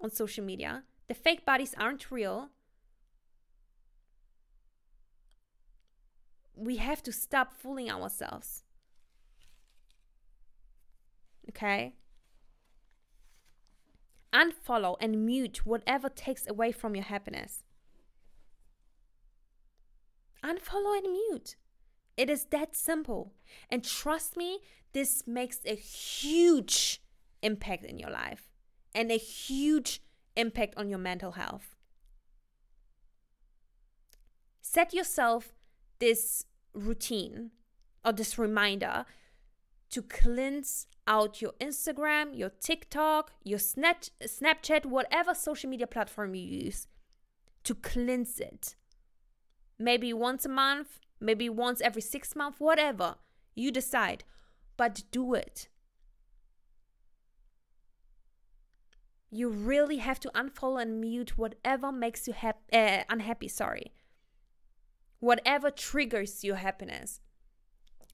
on 0.00 0.10
social 0.10 0.44
media. 0.44 0.84
The 1.08 1.14
fake 1.14 1.44
bodies 1.44 1.74
aren't 1.78 2.10
real. 2.10 2.50
We 6.54 6.76
have 6.76 7.02
to 7.04 7.12
stop 7.12 7.52
fooling 7.54 7.90
ourselves. 7.90 8.64
Okay? 11.48 11.94
unfollow 14.36 14.96
and 15.00 15.24
mute 15.24 15.64
whatever 15.64 16.08
takes 16.08 16.46
away 16.46 16.70
from 16.72 16.94
your 16.94 17.04
happiness. 17.04 17.64
Unfollow 20.44 20.98
and 20.98 21.10
mute. 21.10 21.56
It 22.16 22.30
is 22.30 22.44
that 22.50 22.76
simple. 22.76 23.32
And 23.70 23.82
trust 23.82 24.36
me, 24.36 24.60
this 24.92 25.24
makes 25.26 25.60
a 25.64 25.74
huge 25.74 27.02
impact 27.42 27.84
in 27.84 27.98
your 27.98 28.10
life 28.10 28.50
and 28.96 29.12
a 29.12 29.18
huge 29.18 30.00
impact 30.36 30.74
on 30.76 30.88
your 30.88 30.98
mental 30.98 31.32
health. 31.32 31.76
Set 34.62 34.94
yourself 34.94 35.54
this 35.98 36.46
routine 36.72 37.50
or 38.04 38.12
this 38.12 38.38
reminder 38.38 39.04
to 39.90 40.02
cleanse 40.02 40.86
out 41.06 41.40
your 41.42 41.52
Instagram, 41.60 42.36
your 42.36 42.48
TikTok, 42.48 43.32
your 43.44 43.58
Snap- 43.58 44.04
Snapchat, 44.22 44.86
whatever 44.86 45.34
social 45.34 45.70
media 45.70 45.86
platform 45.86 46.34
you 46.34 46.44
use, 46.44 46.88
to 47.64 47.74
cleanse 47.74 48.40
it. 48.40 48.76
Maybe 49.78 50.12
once 50.12 50.46
a 50.46 50.48
month, 50.48 51.00
maybe 51.20 51.48
once 51.48 51.80
every 51.82 52.02
six 52.02 52.34
months, 52.34 52.58
whatever. 52.58 53.16
You 53.54 53.70
decide, 53.70 54.24
but 54.76 55.02
do 55.10 55.34
it. 55.34 55.68
You 59.36 59.48
really 59.48 59.98
have 59.98 60.20
to 60.20 60.30
unfollow 60.30 60.80
and 60.82 61.00
mute 61.00 61.36
whatever 61.36 61.92
makes 61.92 62.26
you 62.26 62.32
hap- 62.32 62.70
uh, 62.72 63.02
unhappy. 63.08 63.48
Sorry. 63.48 63.92
Whatever 65.20 65.70
triggers 65.70 66.44
your 66.44 66.56
happiness. 66.56 67.20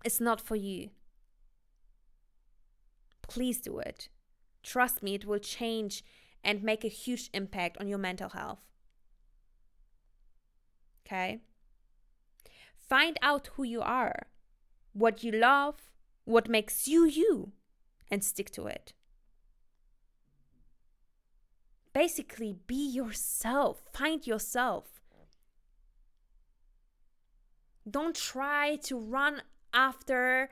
It's 0.05 0.21
not 0.21 0.41
for 0.41 0.57
you 0.57 0.91
please 3.33 3.63
do 3.63 3.79
it. 3.79 4.11
Trust 4.63 5.03
me, 5.03 5.15
it 5.15 5.25
will 5.25 5.39
change 5.39 6.05
and 6.45 6.63
make 6.63 6.85
a 6.85 6.89
huge 6.89 7.31
impact 7.33 7.79
on 7.79 7.89
your 7.89 7.99
mental 7.99 8.29
health. 8.29 8.61
Okay? 11.07 11.41
Find 12.77 13.17
out 13.23 13.49
who 13.55 13.63
you 13.63 13.81
are, 13.81 14.27
what 14.93 15.25
you 15.25 15.33
love, 15.33 15.77
what 16.25 16.51
makes 16.51 16.87
you 16.87 17.07
you, 17.07 17.53
and 18.11 18.23
stick 18.23 18.51
to 18.51 18.67
it. 18.67 18.93
Basically, 21.93 22.57
be 22.67 22.89
yourself, 22.89 23.83
find 23.93 24.27
yourself. 24.27 25.03
Don't 27.89 28.17
try 28.17 28.77
to 28.85 28.99
run 28.99 29.43
after 29.75 30.51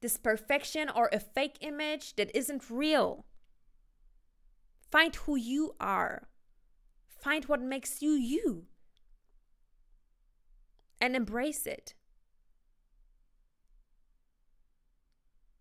this 0.00 0.16
perfection 0.16 0.90
or 0.90 1.08
a 1.12 1.20
fake 1.20 1.58
image 1.60 2.16
that 2.16 2.36
isn't 2.36 2.68
real. 2.68 3.24
Find 4.90 5.14
who 5.14 5.36
you 5.36 5.74
are. 5.80 6.28
Find 7.08 7.44
what 7.46 7.62
makes 7.62 8.02
you 8.02 8.10
you. 8.10 8.66
And 11.00 11.16
embrace 11.16 11.66
it. 11.66 11.94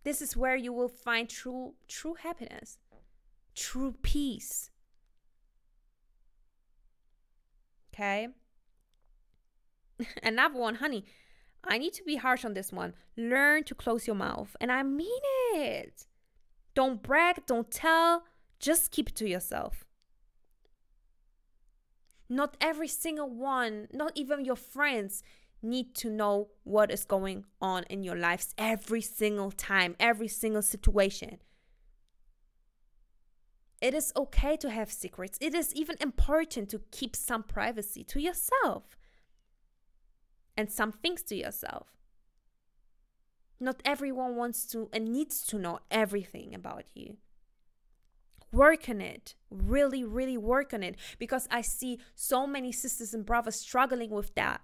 This 0.03 0.21
is 0.21 0.35
where 0.35 0.55
you 0.55 0.73
will 0.73 0.89
find 0.89 1.29
true 1.29 1.75
true 1.87 2.15
happiness, 2.15 2.79
true 3.55 3.95
peace. 4.01 4.70
Okay? 7.93 8.29
Another 10.23 10.57
one, 10.57 10.75
honey. 10.75 11.05
I 11.63 11.77
need 11.77 11.93
to 11.93 12.03
be 12.03 12.15
harsh 12.15 12.43
on 12.43 12.53
this 12.53 12.71
one. 12.71 12.93
Learn 13.15 13.63
to 13.65 13.75
close 13.75 14.07
your 14.07 14.15
mouth. 14.15 14.55
And 14.59 14.71
I 14.71 14.83
mean 14.83 15.21
it. 15.53 16.07
Don't 16.73 17.03
brag, 17.03 17.45
don't 17.45 17.69
tell, 17.69 18.23
just 18.59 18.91
keep 18.91 19.09
it 19.09 19.15
to 19.15 19.27
yourself. 19.27 19.85
Not 22.29 22.55
every 22.61 22.87
single 22.87 23.29
one, 23.29 23.89
not 23.91 24.13
even 24.15 24.45
your 24.45 24.55
friends, 24.55 25.21
need 25.61 25.93
to 25.95 26.09
know 26.09 26.47
what 26.63 26.89
is 26.89 27.05
going 27.05 27.45
on 27.61 27.83
in 27.89 28.03
your 28.03 28.15
lives 28.15 28.55
every 28.57 29.01
single 29.01 29.51
time, 29.51 29.95
every 29.99 30.29
single 30.29 30.61
situation. 30.61 31.37
It 33.81 33.95
is 33.95 34.13
okay 34.15 34.55
to 34.57 34.69
have 34.69 34.91
secrets. 34.91 35.39
It 35.41 35.55
is 35.55 35.73
even 35.73 35.95
important 35.99 36.69
to 36.69 36.81
keep 36.91 37.15
some 37.15 37.41
privacy 37.41 38.03
to 38.05 38.21
yourself 38.21 38.95
and 40.55 40.71
some 40.71 40.91
things 40.91 41.23
to 41.23 41.35
yourself. 41.35 41.87
Not 43.59 43.81
everyone 43.83 44.35
wants 44.35 44.65
to 44.67 44.89
and 44.93 45.07
needs 45.07 45.45
to 45.47 45.57
know 45.57 45.79
everything 45.89 46.53
about 46.53 46.85
you. 46.93 47.17
Work 48.53 48.87
on 48.89 49.01
it. 49.01 49.35
Really, 49.49 50.03
really 50.03 50.37
work 50.37 50.73
on 50.73 50.83
it 50.83 50.95
because 51.17 51.47
I 51.49 51.61
see 51.61 51.99
so 52.13 52.45
many 52.45 52.71
sisters 52.71 53.13
and 53.13 53.25
brothers 53.25 53.55
struggling 53.55 54.11
with 54.11 54.35
that. 54.35 54.61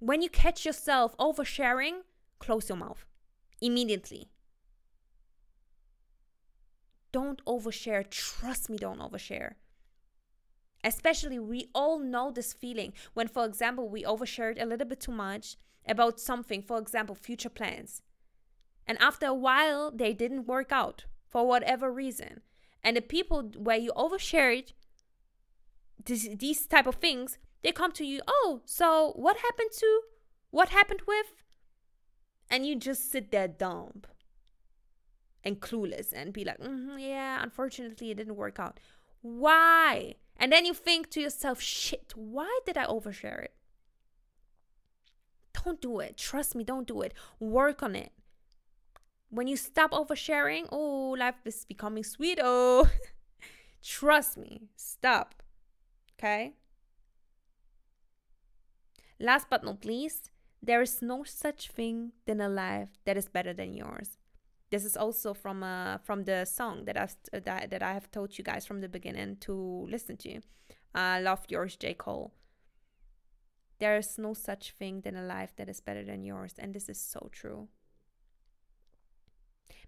When 0.00 0.20
you 0.20 0.28
catch 0.28 0.66
yourself 0.66 1.16
oversharing, 1.18 2.00
close 2.38 2.68
your 2.68 2.78
mouth 2.78 3.06
immediately. 3.60 4.30
Don't 7.12 7.44
overshare. 7.44 8.08
Trust 8.08 8.70
me, 8.70 8.76
don't 8.76 9.00
overshare. 9.00 9.54
Especially, 10.82 11.38
we 11.38 11.70
all 11.74 11.98
know 11.98 12.30
this 12.30 12.52
feeling 12.52 12.92
when, 13.12 13.28
for 13.28 13.44
example, 13.44 13.88
we 13.88 14.02
overshared 14.02 14.60
a 14.60 14.66
little 14.66 14.86
bit 14.86 15.00
too 15.00 15.12
much 15.12 15.56
about 15.86 16.20
something, 16.20 16.62
for 16.62 16.78
example, 16.78 17.14
future 17.14 17.50
plans. 17.50 18.02
And 18.86 18.98
after 19.00 19.26
a 19.26 19.34
while, 19.34 19.90
they 19.90 20.14
didn't 20.14 20.46
work 20.46 20.72
out 20.72 21.04
for 21.28 21.46
whatever 21.46 21.92
reason. 21.92 22.40
And 22.82 22.96
the 22.96 23.02
people 23.02 23.42
where 23.56 23.76
you 23.76 23.92
overshared 23.94 24.72
this, 26.04 26.28
these 26.34 26.66
type 26.66 26.86
of 26.86 26.96
things, 26.96 27.38
they 27.62 27.72
come 27.72 27.92
to 27.92 28.04
you, 28.06 28.20
oh, 28.26 28.62
so 28.64 29.12
what 29.16 29.36
happened 29.38 29.70
to, 29.78 30.00
what 30.50 30.70
happened 30.70 31.02
with? 31.06 31.44
And 32.48 32.66
you 32.66 32.74
just 32.74 33.10
sit 33.10 33.30
there 33.30 33.48
dumb 33.48 34.02
and 35.44 35.60
clueless 35.60 36.12
and 36.12 36.32
be 36.32 36.44
like, 36.44 36.58
mm-hmm, 36.58 36.98
yeah, 36.98 37.42
unfortunately, 37.42 38.10
it 38.10 38.16
didn't 38.16 38.36
work 38.36 38.58
out. 38.58 38.78
Why? 39.22 40.14
And 40.36 40.52
then 40.52 40.64
you 40.64 40.74
think 40.74 41.10
to 41.10 41.20
yourself, 41.20 41.60
shit, 41.60 42.12
why 42.14 42.60
did 42.64 42.76
I 42.76 42.86
overshare 42.86 43.44
it? 43.44 43.54
Don't 45.52 45.80
do 45.80 46.00
it. 46.00 46.16
Trust 46.16 46.54
me, 46.54 46.64
don't 46.64 46.86
do 46.86 47.02
it. 47.02 47.12
Work 47.38 47.82
on 47.82 47.94
it. 47.94 48.12
When 49.28 49.46
you 49.46 49.56
stop 49.56 49.92
oversharing, 49.92 50.66
oh, 50.72 51.14
life 51.18 51.36
is 51.44 51.64
becoming 51.64 52.04
sweet. 52.04 52.38
Oh, 52.42 52.88
Trust 53.82 54.36
me. 54.36 54.68
Stop. 54.76 55.42
Okay? 56.18 56.54
Last 59.18 59.48
but 59.50 59.64
not 59.64 59.84
least, 59.84 60.30
there 60.62 60.82
is 60.82 61.02
no 61.02 61.24
such 61.24 61.68
thing 61.68 62.12
than 62.26 62.40
a 62.40 62.48
life 62.48 62.88
that 63.04 63.16
is 63.16 63.28
better 63.28 63.52
than 63.52 63.74
yours. 63.74 64.18
This 64.70 64.84
is 64.84 64.96
also 64.96 65.34
from 65.34 65.62
uh 65.62 65.98
from 65.98 66.24
the 66.24 66.44
song 66.44 66.84
that 66.84 66.96
I've 66.96 67.16
that, 67.32 67.70
that 67.70 67.82
I 67.82 67.92
have 67.92 68.10
told 68.10 68.38
you 68.38 68.44
guys 68.44 68.66
from 68.66 68.80
the 68.80 68.88
beginning 68.88 69.36
to 69.40 69.86
listen 69.88 70.16
to. 70.18 70.40
Uh, 70.94 71.20
love 71.22 71.44
yours, 71.48 71.76
J 71.76 71.94
Cole. 71.94 72.32
There 73.78 73.96
is 73.96 74.18
no 74.18 74.34
such 74.34 74.72
thing 74.72 75.00
than 75.00 75.16
a 75.16 75.22
life 75.22 75.54
that 75.56 75.68
is 75.68 75.80
better 75.80 76.04
than 76.04 76.22
yours, 76.22 76.54
and 76.58 76.74
this 76.74 76.88
is 76.88 77.00
so 77.00 77.30
true. 77.32 77.68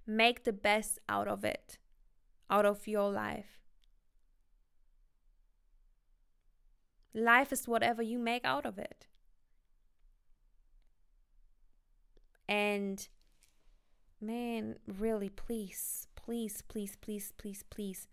Make 0.07 0.45
the 0.45 0.53
best 0.53 0.99
out 1.09 1.29
of 1.29 1.45
it, 1.45 1.79
out 2.51 2.65
of 2.65 2.89
your 2.89 3.11
life. 3.11 3.61
Life 7.15 7.53
is 7.53 7.69
whatever 7.69 8.03
you 8.03 8.19
make 8.19 8.45
out 8.45 8.65
of 8.65 8.79
it. 8.79 9.07
And 12.49 13.07
man, 14.23 14.77
really, 14.87 15.29
please, 15.29 16.07
please, 16.17 16.63
please, 16.69 16.97
please, 17.01 17.33
please, 17.37 17.65
please 17.69 18.07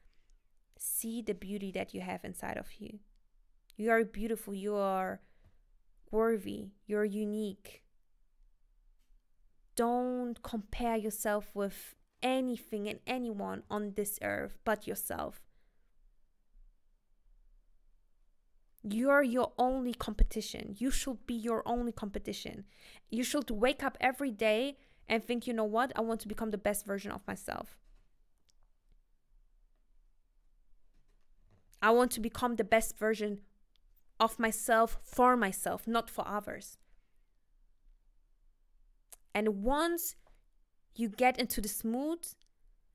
see 0.77 1.21
the 1.21 1.33
beauty 1.33 1.71
that 1.71 1.93
you 1.93 2.01
have 2.01 2.25
inside 2.25 2.57
of 2.57 2.67
you. 2.79 2.99
You 3.77 3.91
are 3.91 4.03
beautiful. 4.03 4.53
You 4.53 4.75
are 4.75 5.21
worthy. 6.11 6.69
You're 6.87 7.05
unique. 7.05 7.83
Don't 9.75 10.41
compare 10.43 10.97
yourself 10.97 11.51
with 11.53 11.95
anything 12.21 12.89
and 12.89 12.99
anyone 13.07 13.63
on 13.69 13.93
this 13.95 14.19
earth 14.21 14.57
but 14.65 14.87
yourself. 14.87 15.41
You're 18.83 19.23
your 19.23 19.51
only 19.57 19.93
competition. 19.93 20.75
You 20.77 20.89
should 20.91 21.25
be 21.25 21.35
your 21.35 21.63
only 21.65 21.91
competition. 21.91 22.65
You 23.09 23.23
should 23.23 23.49
wake 23.51 23.83
up 23.83 23.97
every 24.01 24.31
day 24.31 24.77
and 25.09 25.25
think, 25.25 25.47
you 25.47 25.53
know 25.53 25.63
what? 25.65 25.91
I 25.95 26.01
want 26.01 26.21
to 26.21 26.27
become 26.27 26.51
the 26.51 26.57
best 26.57 26.85
version 26.85 27.11
of 27.11 27.27
myself. 27.27 27.75
I 31.81 31.89
want 31.91 32.11
to 32.11 32.19
become 32.19 32.55
the 32.55 32.63
best 32.63 32.97
version 32.97 33.39
of 34.19 34.37
myself 34.37 34.99
for 35.01 35.35
myself, 35.35 35.87
not 35.87 36.09
for 36.09 36.27
others. 36.27 36.77
And 39.33 39.63
once 39.63 40.15
you 40.95 41.09
get 41.09 41.39
into 41.39 41.61
this 41.61 41.83
mood, 41.83 42.27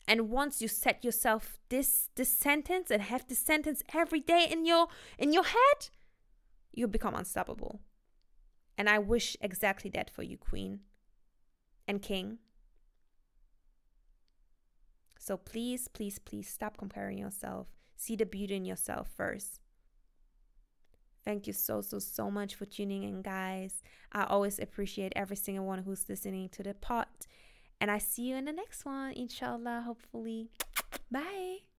and 0.06 0.28
once 0.28 0.60
you 0.60 0.68
set 0.68 1.02
yourself 1.02 1.58
this 1.70 2.10
this 2.14 2.28
sentence 2.28 2.90
and 2.90 3.02
have 3.02 3.26
this 3.26 3.38
sentence 3.38 3.82
every 3.94 4.20
day 4.20 4.46
in 4.50 4.66
your 4.66 4.88
in 5.18 5.32
your 5.32 5.44
head, 5.44 5.88
you 6.72 6.86
become 6.86 7.14
unstoppable. 7.14 7.80
And 8.76 8.88
I 8.88 8.98
wish 8.98 9.36
exactly 9.40 9.90
that 9.94 10.10
for 10.10 10.22
you, 10.22 10.36
Queen 10.36 10.80
and 11.86 12.02
King. 12.02 12.38
So 15.18 15.36
please, 15.36 15.88
please, 15.88 16.18
please 16.18 16.48
stop 16.48 16.76
comparing 16.76 17.18
yourself. 17.18 17.68
See 17.96 18.16
the 18.16 18.26
beauty 18.26 18.56
in 18.56 18.64
yourself 18.64 19.08
first. 19.16 19.60
Thank 21.24 21.46
you 21.46 21.54
so, 21.54 21.80
so, 21.80 21.98
so 21.98 22.30
much 22.30 22.54
for 22.54 22.66
tuning 22.66 23.04
in, 23.04 23.22
guys. 23.22 23.82
I 24.12 24.24
always 24.24 24.58
appreciate 24.58 25.14
every 25.16 25.36
single 25.36 25.64
one 25.64 25.82
who's 25.84 26.08
listening 26.08 26.50
to 26.50 26.62
the 26.62 26.74
pod. 26.74 27.06
And 27.80 27.90
I 27.90 27.98
see 27.98 28.22
you 28.22 28.36
in 28.36 28.44
the 28.44 28.52
next 28.52 28.84
one, 28.84 29.12
inshallah, 29.12 29.84
hopefully. 29.86 30.50
Bye. 31.10 31.64